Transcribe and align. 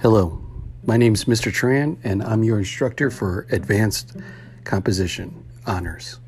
Hello, 0.00 0.40
my 0.86 0.96
name 0.96 1.14
is 1.14 1.24
Mr. 1.24 1.50
Tran, 1.50 1.96
and 2.04 2.22
I'm 2.22 2.44
your 2.44 2.60
instructor 2.60 3.10
for 3.10 3.48
Advanced 3.50 4.16
Composition 4.62 5.44
Honors. 5.66 6.20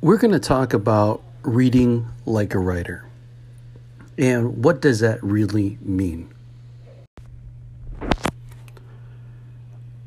We're 0.00 0.16
going 0.16 0.32
to 0.32 0.40
talk 0.40 0.74
about 0.74 1.22
reading 1.44 2.08
like 2.26 2.54
a 2.54 2.58
writer. 2.58 3.06
And 4.18 4.64
what 4.64 4.80
does 4.80 4.98
that 4.98 5.22
really 5.22 5.78
mean? 5.80 6.34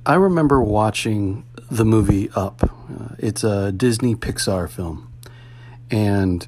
I 0.05 0.15
remember 0.15 0.61
watching 0.61 1.45
the 1.71 1.85
movie 1.85 2.29
Up. 2.35 2.61
Uh, 2.61 3.15
it's 3.19 3.45
a 3.45 3.71
Disney 3.71 4.15
Pixar 4.15 4.69
film. 4.69 5.13
And 5.89 6.45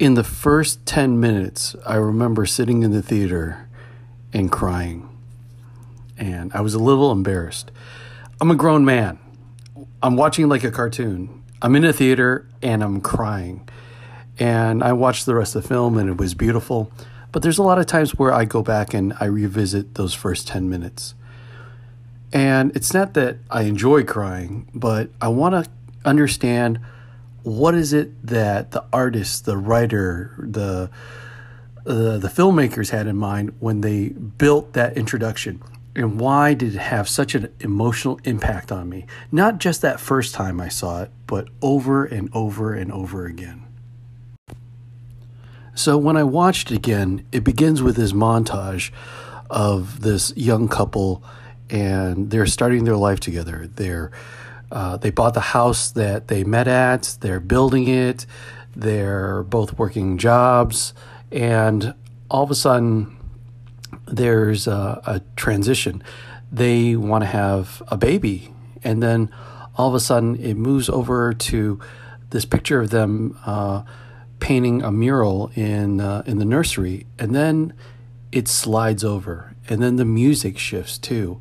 in 0.00 0.14
the 0.14 0.24
first 0.24 0.86
10 0.86 1.20
minutes, 1.20 1.76
I 1.84 1.96
remember 1.96 2.46
sitting 2.46 2.82
in 2.82 2.90
the 2.90 3.02
theater 3.02 3.68
and 4.32 4.50
crying. 4.50 5.06
And 6.16 6.50
I 6.54 6.62
was 6.62 6.72
a 6.72 6.78
little 6.78 7.12
embarrassed. 7.12 7.70
I'm 8.40 8.50
a 8.50 8.54
grown 8.54 8.82
man. 8.82 9.18
I'm 10.02 10.16
watching 10.16 10.48
like 10.48 10.64
a 10.64 10.70
cartoon. 10.70 11.42
I'm 11.60 11.76
in 11.76 11.84
a 11.84 11.92
theater 11.92 12.48
and 12.62 12.82
I'm 12.82 13.02
crying. 13.02 13.68
And 14.38 14.82
I 14.82 14.94
watched 14.94 15.26
the 15.26 15.34
rest 15.34 15.54
of 15.54 15.62
the 15.62 15.68
film 15.68 15.98
and 15.98 16.08
it 16.08 16.16
was 16.16 16.32
beautiful. 16.32 16.90
But 17.30 17.42
there's 17.42 17.58
a 17.58 17.62
lot 17.62 17.78
of 17.78 17.84
times 17.84 18.12
where 18.12 18.32
I 18.32 18.46
go 18.46 18.62
back 18.62 18.94
and 18.94 19.12
I 19.20 19.26
revisit 19.26 19.96
those 19.96 20.14
first 20.14 20.48
10 20.48 20.70
minutes. 20.70 21.14
And 22.32 22.74
it's 22.74 22.94
not 22.94 23.12
that 23.14 23.36
I 23.50 23.62
enjoy 23.62 24.04
crying, 24.04 24.66
but 24.74 25.10
I 25.20 25.28
want 25.28 25.62
to 25.62 25.70
understand 26.06 26.80
what 27.42 27.74
is 27.74 27.92
it 27.92 28.26
that 28.26 28.72
the 28.72 28.84
artist, 28.92 29.44
the 29.44 29.56
writer, 29.56 30.34
the 30.38 30.90
uh, 31.86 32.18
the 32.18 32.28
filmmakers 32.28 32.90
had 32.90 33.06
in 33.06 33.16
mind 33.16 33.54
when 33.58 33.80
they 33.80 34.10
built 34.10 34.74
that 34.74 34.96
introduction? 34.96 35.62
And 35.96 36.20
why 36.20 36.54
did 36.54 36.74
it 36.74 36.78
have 36.78 37.08
such 37.08 37.34
an 37.34 37.52
emotional 37.58 38.20
impact 38.24 38.70
on 38.70 38.88
me? 38.88 39.06
Not 39.32 39.58
just 39.58 39.82
that 39.82 39.98
first 39.98 40.34
time 40.34 40.60
i 40.60 40.68
saw 40.68 41.02
it 41.02 41.10
but 41.26 41.48
over 41.62 42.04
and 42.04 42.28
over 42.32 42.74
and 42.74 42.92
over 42.92 43.26
again. 43.26 43.66
So 45.74 45.96
when 45.96 46.16
i 46.16 46.22
watched 46.22 46.70
it 46.70 46.76
again 46.76 47.26
it 47.32 47.42
begins 47.42 47.82
with 47.82 47.96
this 47.96 48.12
montage 48.12 48.92
of 49.48 50.02
this 50.02 50.32
young 50.36 50.68
couple 50.68 51.24
and 51.70 52.30
they're 52.30 52.46
starting 52.46 52.84
their 52.84 52.96
life 52.96 53.20
together. 53.20 53.68
They're 53.74 54.10
uh, 54.70 54.96
they 54.96 55.10
bought 55.10 55.34
the 55.34 55.40
house 55.40 55.90
that 55.92 56.28
they 56.28 56.44
met 56.44 56.68
at, 56.68 57.16
they're 57.20 57.40
building 57.40 57.88
it, 57.88 58.26
they're 58.74 59.42
both 59.42 59.78
working 59.78 60.16
jobs, 60.16 60.94
and 61.32 61.94
all 62.30 62.44
of 62.44 62.50
a 62.50 62.54
sudden 62.54 63.16
there's 64.06 64.66
a, 64.66 65.00
a 65.06 65.20
transition. 65.36 66.02
They 66.52 66.96
want 66.96 67.22
to 67.22 67.28
have 67.28 67.82
a 67.88 67.96
baby, 67.96 68.52
and 68.82 69.02
then 69.02 69.30
all 69.76 69.88
of 69.88 69.94
a 69.94 70.00
sudden 70.00 70.36
it 70.36 70.54
moves 70.54 70.88
over 70.88 71.32
to 71.32 71.80
this 72.30 72.44
picture 72.44 72.80
of 72.80 72.90
them 72.90 73.36
uh, 73.44 73.82
painting 74.38 74.82
a 74.82 74.90
mural 74.90 75.50
in 75.54 76.00
uh, 76.00 76.22
in 76.26 76.38
the 76.38 76.44
nursery, 76.44 77.06
and 77.18 77.34
then 77.34 77.72
it 78.30 78.46
slides 78.46 79.02
over, 79.04 79.54
and 79.68 79.82
then 79.82 79.96
the 79.96 80.04
music 80.04 80.58
shifts 80.58 80.96
too 80.96 81.40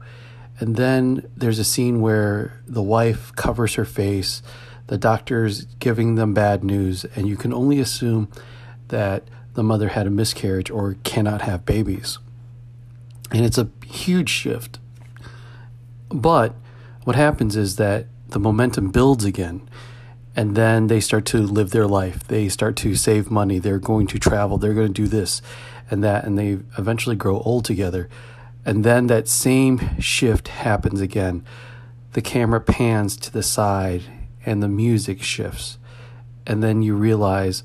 and 0.60 0.76
then 0.76 1.30
there's 1.36 1.60
a 1.60 1.64
scene 1.64 2.02
where 2.02 2.62
the 2.68 2.82
wife 2.82 3.34
covers 3.36 3.76
her 3.76 3.86
face, 3.86 4.42
the 4.88 4.98
doctor's 4.98 5.66
giving 5.80 6.16
them 6.16 6.34
bad 6.34 6.64
news, 6.64 7.06
and 7.16 7.28
you 7.28 7.38
can 7.38 7.54
only 7.54 7.80
assume 7.80 8.30
that 8.90 9.24
the 9.54 9.64
mother 9.64 9.90
had 9.90 10.08
a 10.08 10.10
miscarriage 10.10 10.70
or 10.70 10.96
cannot 11.04 11.42
have 11.42 11.66
babies. 11.66 12.20
And 13.32 13.46
it's 13.46 13.58
a 13.58 13.70
huge 13.86 14.30
shift. 14.30 14.80
But 16.10 16.56
what 17.04 17.16
happens 17.16 17.56
is 17.56 17.76
that 17.76 18.08
the 18.30 18.40
momentum 18.40 18.90
builds 18.90 19.26
again. 19.26 19.68
And 20.36 20.56
then 20.56 20.88
they 20.88 21.00
start 21.00 21.26
to 21.28 21.40
live 21.40 21.72
their 21.72 21.88
life. 21.88 22.28
They 22.28 22.50
start 22.50 22.76
to 22.78 22.96
save 22.96 23.30
money. 23.30 23.60
They're 23.60 23.80
going 23.80 24.08
to 24.08 24.20
travel. 24.20 24.58
They're 24.58 24.74
going 24.74 24.94
to 24.94 25.02
do 25.02 25.08
this 25.08 25.42
and 25.90 26.04
that. 26.04 26.24
And 26.24 26.38
they 26.38 26.60
eventually 26.78 27.16
grow 27.16 27.40
old 27.42 27.66
together. 27.66 28.10
And 28.66 28.84
then 28.84 29.08
that 29.08 29.28
same 29.28 30.00
shift 30.00 30.50
happens 30.50 31.02
again. 31.02 31.44
The 32.14 32.22
camera 32.22 32.62
pans 32.62 33.16
to 33.18 33.32
the 33.32 33.44
side 33.44 34.04
and 34.46 34.62
the 34.62 34.68
music 34.68 35.22
shifts. 35.22 35.78
And 36.46 36.64
then 36.64 36.82
you 36.82 36.96
realize 36.96 37.64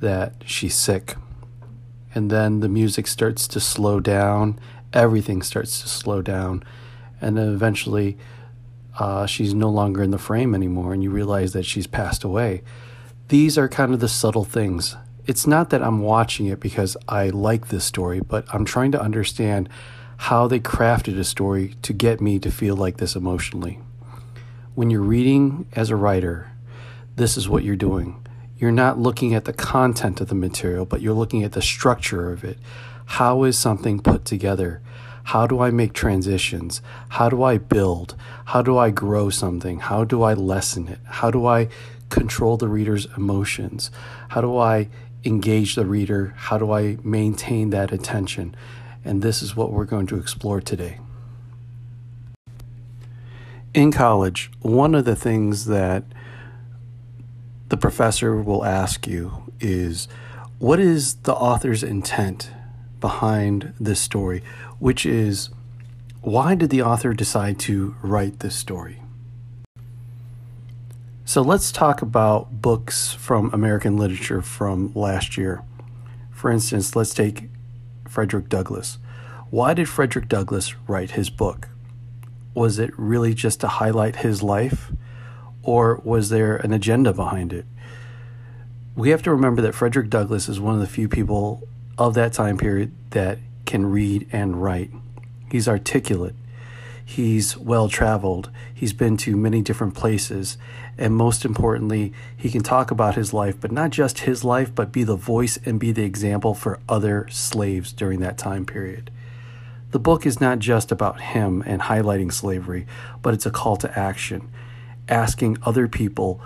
that 0.00 0.34
she's 0.44 0.74
sick. 0.74 1.16
And 2.14 2.30
then 2.30 2.60
the 2.60 2.68
music 2.68 3.06
starts 3.06 3.48
to 3.48 3.60
slow 3.60 4.00
down. 4.00 4.58
Everything 4.92 5.42
starts 5.42 5.80
to 5.82 5.88
slow 5.88 6.22
down. 6.22 6.62
And 7.20 7.36
then 7.36 7.48
eventually, 7.48 8.18
uh, 8.98 9.26
she's 9.26 9.54
no 9.54 9.68
longer 9.68 10.02
in 10.02 10.10
the 10.10 10.18
frame 10.18 10.54
anymore, 10.54 10.92
and 10.92 11.02
you 11.02 11.10
realize 11.10 11.52
that 11.52 11.64
she's 11.64 11.86
passed 11.86 12.22
away. 12.22 12.62
These 13.28 13.58
are 13.58 13.68
kind 13.68 13.92
of 13.92 14.00
the 14.00 14.08
subtle 14.08 14.44
things. 14.44 14.96
It's 15.26 15.46
not 15.46 15.70
that 15.70 15.82
I'm 15.82 16.00
watching 16.00 16.46
it 16.46 16.60
because 16.60 16.96
I 17.08 17.30
like 17.30 17.68
this 17.68 17.84
story, 17.84 18.20
but 18.20 18.44
I'm 18.52 18.64
trying 18.64 18.92
to 18.92 19.00
understand 19.00 19.68
how 20.16 20.46
they 20.46 20.60
crafted 20.60 21.18
a 21.18 21.24
story 21.24 21.74
to 21.82 21.92
get 21.92 22.20
me 22.20 22.38
to 22.38 22.50
feel 22.50 22.76
like 22.76 22.96
this 22.98 23.16
emotionally. 23.16 23.78
When 24.74 24.90
you're 24.90 25.00
reading 25.00 25.66
as 25.74 25.90
a 25.90 25.96
writer, 25.96 26.50
this 27.16 27.36
is 27.36 27.48
what 27.48 27.64
you're 27.64 27.76
doing. 27.76 28.26
You're 28.56 28.72
not 28.72 28.98
looking 28.98 29.34
at 29.34 29.44
the 29.44 29.52
content 29.52 30.20
of 30.20 30.28
the 30.28 30.34
material, 30.34 30.84
but 30.84 31.00
you're 31.00 31.12
looking 31.12 31.42
at 31.42 31.52
the 31.52 31.62
structure 31.62 32.32
of 32.32 32.44
it. 32.44 32.58
How 33.06 33.44
is 33.44 33.58
something 33.58 34.00
put 34.00 34.24
together? 34.24 34.80
How 35.24 35.46
do 35.46 35.60
I 35.60 35.70
make 35.70 35.92
transitions? 35.92 36.82
How 37.10 37.28
do 37.28 37.42
I 37.42 37.58
build? 37.58 38.14
How 38.46 38.62
do 38.62 38.76
I 38.76 38.90
grow 38.90 39.30
something? 39.30 39.80
How 39.80 40.04
do 40.04 40.22
I 40.22 40.34
lessen 40.34 40.88
it? 40.88 40.98
How 41.04 41.30
do 41.30 41.46
I 41.46 41.68
control 42.10 42.56
the 42.56 42.68
reader's 42.68 43.06
emotions? 43.16 43.90
How 44.28 44.40
do 44.40 44.56
I 44.58 44.88
engage 45.24 45.74
the 45.74 45.86
reader? 45.86 46.34
How 46.36 46.58
do 46.58 46.72
I 46.72 46.98
maintain 47.02 47.70
that 47.70 47.92
attention? 47.92 48.54
And 49.04 49.22
this 49.22 49.42
is 49.42 49.54
what 49.54 49.72
we're 49.72 49.84
going 49.84 50.06
to 50.06 50.18
explore 50.18 50.60
today. 50.60 50.98
In 53.74 53.90
college, 53.92 54.50
one 54.60 54.94
of 54.94 55.04
the 55.04 55.16
things 55.16 55.66
that 55.66 56.04
the 57.68 57.76
professor 57.76 58.40
will 58.40 58.64
ask 58.64 59.06
you 59.06 59.52
is 59.60 60.06
what 60.58 60.78
is 60.78 61.16
the 61.16 61.34
author's 61.34 61.82
intent 61.82 62.50
behind 63.00 63.74
this 63.80 64.00
story, 64.00 64.42
which 64.78 65.04
is 65.04 65.50
why 66.20 66.54
did 66.54 66.70
the 66.70 66.82
author 66.82 67.12
decide 67.12 67.58
to 67.58 67.96
write 68.02 68.38
this 68.38 68.54
story? 68.54 69.02
So 71.26 71.42
let's 71.42 71.72
talk 71.72 72.00
about 72.00 72.62
books 72.62 73.12
from 73.12 73.52
American 73.52 73.96
literature 73.96 74.40
from 74.40 74.92
last 74.94 75.36
year. 75.36 75.62
For 76.30 76.50
instance, 76.50 76.94
let's 76.94 77.12
take 77.12 77.48
Frederick 78.08 78.48
Douglass. 78.48 78.98
Why 79.50 79.74
did 79.74 79.88
Frederick 79.88 80.28
Douglass 80.28 80.74
write 80.88 81.12
his 81.12 81.30
book? 81.30 81.68
Was 82.54 82.78
it 82.78 82.92
really 82.96 83.34
just 83.34 83.60
to 83.60 83.68
highlight 83.68 84.16
his 84.16 84.42
life, 84.42 84.92
or 85.62 86.00
was 86.04 86.28
there 86.28 86.56
an 86.56 86.72
agenda 86.72 87.12
behind 87.12 87.52
it? 87.52 87.66
We 88.96 89.10
have 89.10 89.22
to 89.22 89.30
remember 89.30 89.62
that 89.62 89.74
Frederick 89.74 90.10
Douglass 90.10 90.48
is 90.48 90.60
one 90.60 90.74
of 90.74 90.80
the 90.80 90.86
few 90.86 91.08
people 91.08 91.66
of 91.98 92.14
that 92.14 92.32
time 92.32 92.58
period 92.58 92.92
that 93.10 93.38
can 93.66 93.86
read 93.86 94.28
and 94.32 94.62
write. 94.62 94.90
He's 95.50 95.68
articulate. 95.68 96.34
He's 97.04 97.56
well 97.56 97.88
traveled. 97.88 98.50
He's 98.72 98.94
been 98.94 99.16
to 99.18 99.36
many 99.36 99.60
different 99.60 99.94
places. 99.94 100.56
And 100.96 101.14
most 101.14 101.44
importantly, 101.44 102.12
he 102.36 102.50
can 102.50 102.62
talk 102.62 102.90
about 102.90 103.14
his 103.14 103.34
life, 103.34 103.60
but 103.60 103.72
not 103.72 103.90
just 103.90 104.20
his 104.20 104.42
life, 104.42 104.74
but 104.74 104.92
be 104.92 105.04
the 105.04 105.16
voice 105.16 105.58
and 105.64 105.78
be 105.78 105.92
the 105.92 106.04
example 106.04 106.54
for 106.54 106.80
other 106.88 107.28
slaves 107.30 107.92
during 107.92 108.20
that 108.20 108.38
time 108.38 108.64
period. 108.64 109.10
The 109.90 109.98
book 109.98 110.24
is 110.24 110.40
not 110.40 110.58
just 110.58 110.90
about 110.90 111.20
him 111.20 111.62
and 111.66 111.82
highlighting 111.82 112.32
slavery, 112.32 112.86
but 113.22 113.34
it's 113.34 113.46
a 113.46 113.50
call 113.50 113.76
to 113.76 113.98
action, 113.98 114.48
asking 115.08 115.58
other 115.62 115.86
people 115.86 116.40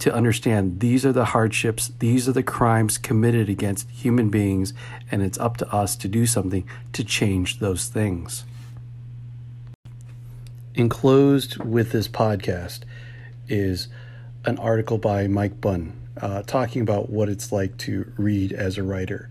to 0.00 0.14
understand 0.14 0.80
these 0.80 1.04
are 1.04 1.12
the 1.12 1.26
hardships, 1.26 1.90
these 1.98 2.28
are 2.28 2.32
the 2.32 2.42
crimes 2.42 2.96
committed 2.96 3.48
against 3.48 3.90
human 3.90 4.30
beings, 4.30 4.72
and 5.10 5.22
it's 5.22 5.38
up 5.38 5.56
to 5.58 5.72
us 5.74 5.96
to 5.96 6.08
do 6.08 6.26
something 6.26 6.66
to 6.92 7.04
change 7.04 7.58
those 7.58 7.88
things 7.88 8.44
enclosed 10.74 11.62
with 11.64 11.92
this 11.92 12.08
podcast 12.08 12.80
is 13.48 13.88
an 14.44 14.58
article 14.58 14.98
by 14.98 15.26
Mike 15.26 15.60
Bunn 15.60 16.00
uh, 16.20 16.42
talking 16.42 16.82
about 16.82 17.10
what 17.10 17.28
it's 17.28 17.52
like 17.52 17.76
to 17.78 18.12
read 18.16 18.52
as 18.52 18.78
a 18.78 18.82
writer. 18.82 19.30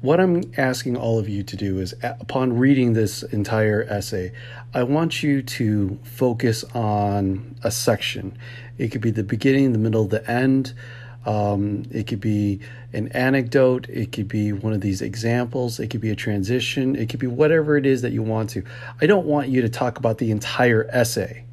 What 0.00 0.18
I'm 0.18 0.42
asking 0.56 0.96
all 0.96 1.20
of 1.20 1.28
you 1.28 1.44
to 1.44 1.56
do 1.56 1.78
is, 1.78 1.94
upon 2.02 2.58
reading 2.58 2.92
this 2.92 3.22
entire 3.22 3.84
essay, 3.84 4.32
I 4.74 4.82
want 4.82 5.22
you 5.22 5.42
to 5.42 5.98
focus 6.02 6.64
on 6.74 7.54
a 7.62 7.70
section. 7.70 8.36
It 8.78 8.88
could 8.88 9.00
be 9.00 9.12
the 9.12 9.22
beginning, 9.22 9.72
the 9.72 9.78
middle, 9.78 10.06
the 10.06 10.28
end. 10.28 10.74
Um, 11.24 11.84
it 11.90 12.06
could 12.06 12.20
be 12.20 12.60
an 12.92 13.08
anecdote. 13.08 13.88
It 13.88 14.12
could 14.12 14.28
be 14.28 14.52
one 14.52 14.72
of 14.72 14.80
these 14.80 15.02
examples. 15.02 15.78
It 15.78 15.88
could 15.88 16.00
be 16.00 16.10
a 16.10 16.16
transition. 16.16 16.96
It 16.96 17.08
could 17.08 17.20
be 17.20 17.28
whatever 17.28 17.76
it 17.76 17.86
is 17.86 18.02
that 18.02 18.12
you 18.12 18.22
want 18.22 18.50
to. 18.50 18.64
I 19.00 19.06
don't 19.06 19.26
want 19.26 19.48
you 19.48 19.62
to 19.62 19.68
talk 19.68 19.98
about 19.98 20.18
the 20.18 20.30
entire 20.30 20.88
essay. 20.90 21.44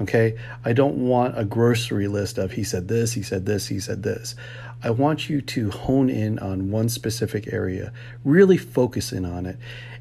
Okay. 0.00 0.38
I 0.64 0.72
don't 0.72 1.06
want 1.06 1.38
a 1.38 1.44
grocery 1.44 2.08
list 2.08 2.38
of 2.38 2.52
he 2.52 2.64
said 2.64 2.88
this, 2.88 3.12
he 3.12 3.22
said 3.22 3.44
this, 3.44 3.66
he 3.66 3.78
said 3.78 4.02
this. 4.02 4.34
I 4.82 4.90
want 4.90 5.28
you 5.28 5.42
to 5.42 5.70
hone 5.70 6.08
in 6.08 6.38
on 6.38 6.70
one 6.70 6.88
specific 6.88 7.52
area, 7.52 7.92
really 8.24 8.56
focus 8.56 9.12
in 9.12 9.26
on 9.26 9.44
it, 9.44 9.58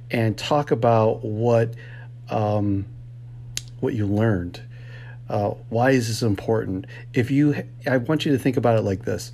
and 0.09 0.37
talk 0.37 0.71
about 0.71 1.23
what 1.25 1.73
um, 2.29 2.85
what 3.81 3.93
you 3.93 4.07
learned. 4.07 4.61
Uh, 5.29 5.51
why 5.69 5.91
is 5.91 6.07
this 6.07 6.21
important? 6.21 6.87
If 7.13 7.29
you, 7.29 7.63
I 7.87 7.97
want 7.97 8.25
you 8.25 8.31
to 8.31 8.39
think 8.39 8.57
about 8.57 8.77
it 8.77 8.81
like 8.81 9.05
this: 9.05 9.31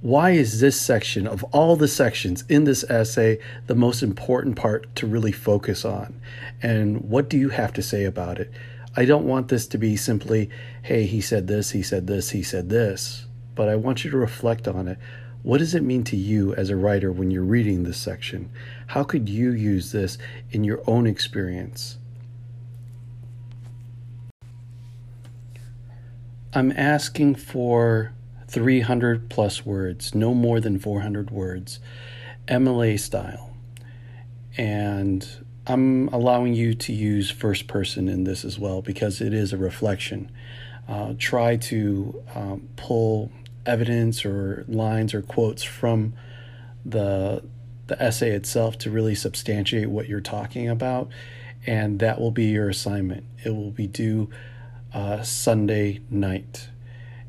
Why 0.00 0.30
is 0.30 0.60
this 0.60 0.80
section 0.80 1.26
of 1.26 1.44
all 1.44 1.76
the 1.76 1.88
sections 1.88 2.44
in 2.48 2.64
this 2.64 2.82
essay 2.84 3.38
the 3.66 3.74
most 3.74 4.02
important 4.02 4.56
part 4.56 4.94
to 4.96 5.06
really 5.06 5.32
focus 5.32 5.84
on? 5.84 6.20
And 6.62 7.02
what 7.02 7.28
do 7.28 7.36
you 7.36 7.50
have 7.50 7.72
to 7.74 7.82
say 7.82 8.04
about 8.04 8.38
it? 8.38 8.50
I 8.96 9.04
don't 9.04 9.26
want 9.26 9.48
this 9.48 9.66
to 9.68 9.78
be 9.78 9.96
simply, 9.96 10.50
hey, 10.82 11.06
he 11.06 11.20
said 11.20 11.46
this, 11.46 11.70
he 11.70 11.82
said 11.82 12.06
this, 12.06 12.30
he 12.30 12.42
said 12.42 12.68
this, 12.68 13.26
but 13.54 13.68
I 13.68 13.76
want 13.76 14.02
you 14.02 14.10
to 14.10 14.16
reflect 14.16 14.66
on 14.66 14.88
it. 14.88 14.98
What 15.44 15.58
does 15.58 15.74
it 15.74 15.84
mean 15.84 16.02
to 16.04 16.16
you 16.16 16.52
as 16.54 16.68
a 16.68 16.76
writer 16.76 17.12
when 17.12 17.30
you're 17.30 17.44
reading 17.44 17.84
this 17.84 17.98
section? 17.98 18.50
How 18.88 19.04
could 19.04 19.28
you 19.28 19.52
use 19.52 19.92
this 19.92 20.18
in 20.50 20.64
your 20.64 20.82
own 20.86 21.06
experience? 21.06 21.98
I'm 26.54 26.72
asking 26.72 27.34
for 27.34 28.12
300 28.48 29.28
plus 29.28 29.66
words, 29.66 30.14
no 30.14 30.32
more 30.32 30.60
than 30.60 30.78
400 30.78 31.30
words, 31.30 31.78
MLA 32.46 32.98
style. 32.98 33.54
And 34.56 35.28
I'm 35.66 36.08
allowing 36.08 36.54
you 36.54 36.72
to 36.74 36.92
use 36.92 37.30
first 37.30 37.66
person 37.66 38.08
in 38.08 38.24
this 38.24 38.44
as 38.44 38.58
well 38.58 38.80
because 38.80 39.20
it 39.20 39.34
is 39.34 39.52
a 39.52 39.58
reflection. 39.58 40.30
Uh, 40.88 41.12
try 41.18 41.56
to 41.56 42.24
um, 42.34 42.68
pull 42.76 43.30
evidence 43.66 44.24
or 44.24 44.64
lines 44.66 45.12
or 45.12 45.20
quotes 45.20 45.62
from 45.62 46.14
the 46.84 47.44
the 47.88 48.02
essay 48.02 48.30
itself 48.32 48.76
to 48.76 48.90
really 48.90 49.14
substantiate 49.14 49.88
what 49.88 50.08
you're 50.08 50.20
talking 50.20 50.68
about, 50.68 51.08
and 51.66 51.98
that 52.00 52.20
will 52.20 52.30
be 52.30 52.44
your 52.46 52.68
assignment. 52.68 53.24
It 53.44 53.50
will 53.54 53.70
be 53.70 53.86
due 53.86 54.28
uh, 54.92 55.22
Sunday 55.22 56.00
night 56.10 56.68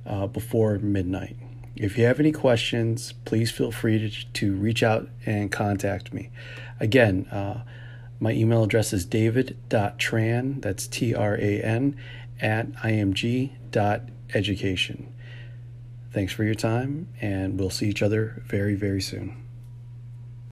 uh, 0.06 0.28
before 0.28 0.78
midnight. 0.80 1.36
If 1.76 1.98
you 1.98 2.06
have 2.06 2.20
any 2.20 2.32
questions, 2.32 3.14
please 3.26 3.52
feel 3.52 3.72
free 3.72 4.10
to, 4.10 4.10
to 4.34 4.54
reach 4.54 4.84
out 4.84 5.08
and 5.26 5.52
contact 5.52 6.14
me. 6.14 6.30
Again, 6.80 7.26
uh, 7.28 7.64
my 8.20 8.32
email 8.32 8.64
address 8.64 8.92
is 8.92 9.06
david.tran, 9.06 10.62
that's 10.62 10.88
T 10.88 11.16
R 11.16 11.36
A 11.36 11.62
N, 11.62 11.96
at 12.42 12.72
img.education. 12.74 13.54
Thanks 16.12 16.34
for 16.34 16.44
your 16.44 16.56
time, 16.56 17.08
and 17.22 17.60
we'll 17.60 17.70
see 17.70 17.88
each 17.88 18.02
other 18.02 18.42
very, 18.46 18.76
very 18.76 19.02
soon. 19.02 19.38